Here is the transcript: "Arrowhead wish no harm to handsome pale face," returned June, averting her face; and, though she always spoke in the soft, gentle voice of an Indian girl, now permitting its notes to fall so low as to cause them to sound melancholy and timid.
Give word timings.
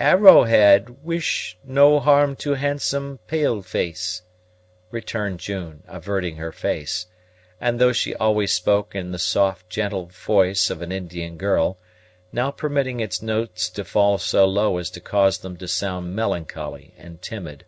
"Arrowhead 0.00 1.04
wish 1.04 1.58
no 1.62 2.00
harm 2.00 2.34
to 2.36 2.54
handsome 2.54 3.18
pale 3.26 3.60
face," 3.60 4.22
returned 4.90 5.38
June, 5.40 5.82
averting 5.86 6.36
her 6.36 6.50
face; 6.52 7.04
and, 7.60 7.78
though 7.78 7.92
she 7.92 8.14
always 8.14 8.50
spoke 8.50 8.94
in 8.94 9.12
the 9.12 9.18
soft, 9.18 9.68
gentle 9.68 10.06
voice 10.06 10.70
of 10.70 10.80
an 10.80 10.90
Indian 10.90 11.36
girl, 11.36 11.76
now 12.32 12.50
permitting 12.50 13.00
its 13.00 13.20
notes 13.20 13.68
to 13.68 13.84
fall 13.84 14.16
so 14.16 14.46
low 14.46 14.78
as 14.78 14.88
to 14.88 15.02
cause 15.02 15.36
them 15.36 15.54
to 15.58 15.68
sound 15.68 16.16
melancholy 16.16 16.94
and 16.96 17.20
timid. 17.20 17.66